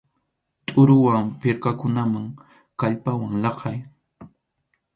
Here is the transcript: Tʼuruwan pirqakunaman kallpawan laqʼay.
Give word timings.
Tʼuruwan 0.67 1.25
pirqakunaman 1.41 2.27
kallpawan 2.79 3.33
laqʼay. 3.43 3.77